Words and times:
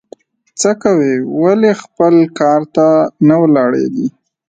څه 0.59 0.71
کوې؟ 0.83 1.13
ولي 1.41 1.71
خپل 1.83 2.15
کار 2.39 2.61
ته 2.75 2.87
نه 3.27 3.35
ولاړېږې؟ 3.41 4.07